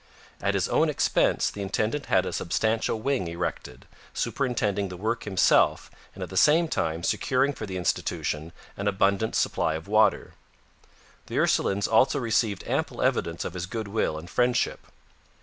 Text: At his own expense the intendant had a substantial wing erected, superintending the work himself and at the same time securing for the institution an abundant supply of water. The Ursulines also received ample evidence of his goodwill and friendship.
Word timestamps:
At 0.41 0.55
his 0.55 0.67
own 0.67 0.89
expense 0.89 1.51
the 1.51 1.61
intendant 1.61 2.07
had 2.07 2.25
a 2.25 2.33
substantial 2.33 2.99
wing 3.01 3.27
erected, 3.27 3.85
superintending 4.15 4.89
the 4.89 4.97
work 4.97 5.25
himself 5.25 5.91
and 6.15 6.23
at 6.23 6.31
the 6.31 6.37
same 6.37 6.67
time 6.67 7.03
securing 7.03 7.53
for 7.53 7.67
the 7.67 7.77
institution 7.77 8.51
an 8.75 8.87
abundant 8.87 9.35
supply 9.35 9.75
of 9.75 9.87
water. 9.87 10.33
The 11.27 11.37
Ursulines 11.37 11.87
also 11.87 12.17
received 12.17 12.63
ample 12.67 13.03
evidence 13.03 13.45
of 13.45 13.53
his 13.53 13.67
goodwill 13.67 14.17
and 14.17 14.27
friendship. 14.27 14.87